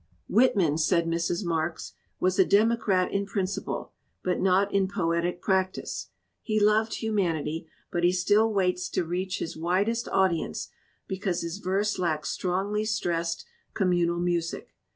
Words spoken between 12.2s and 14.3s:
strongly stressed, communal